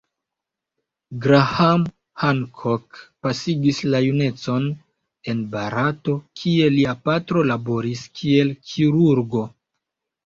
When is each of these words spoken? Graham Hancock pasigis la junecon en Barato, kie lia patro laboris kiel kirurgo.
Graham 1.25 1.81
Hancock 2.21 3.03
pasigis 3.27 3.81
la 3.95 4.01
junecon 4.05 4.65
en 5.35 5.45
Barato, 5.53 6.17
kie 6.41 6.73
lia 6.79 6.97
patro 7.11 7.47
laboris 7.53 8.05
kiel 8.23 8.55
kirurgo. 8.73 9.49